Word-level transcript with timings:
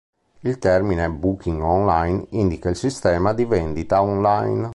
Il 0.39 0.57
termine 0.57 1.07
"booking 1.11 1.61
on 1.61 1.85
line" 1.85 2.25
indica 2.31 2.69
il 2.69 2.75
sistema 2.75 3.33
di 3.33 3.45
vendita 3.45 4.01
"on 4.01 4.23
line". 4.23 4.69